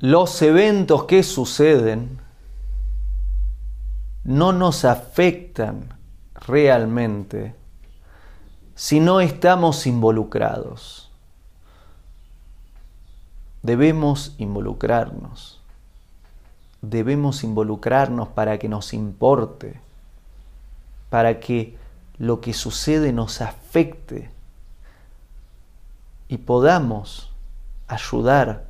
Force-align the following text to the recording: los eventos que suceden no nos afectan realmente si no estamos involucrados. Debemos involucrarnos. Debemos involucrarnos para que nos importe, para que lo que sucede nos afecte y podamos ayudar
los 0.00 0.40
eventos 0.40 1.04
que 1.04 1.22
suceden 1.22 2.18
no 4.24 4.52
nos 4.52 4.86
afectan 4.86 5.94
realmente 6.34 7.54
si 8.74 8.98
no 8.98 9.20
estamos 9.20 9.86
involucrados. 9.86 11.10
Debemos 13.62 14.34
involucrarnos. 14.38 15.60
Debemos 16.80 17.44
involucrarnos 17.44 18.28
para 18.28 18.58
que 18.58 18.70
nos 18.70 18.94
importe, 18.94 19.78
para 21.10 21.40
que 21.40 21.76
lo 22.16 22.40
que 22.40 22.54
sucede 22.54 23.12
nos 23.12 23.42
afecte 23.42 24.30
y 26.26 26.38
podamos 26.38 27.30
ayudar 27.86 28.69